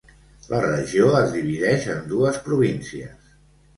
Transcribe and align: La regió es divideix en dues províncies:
La 0.53 0.61
regió 0.63 1.11
es 1.19 1.29
divideix 1.37 1.87
en 1.97 2.03
dues 2.15 2.43
províncies: 2.49 3.35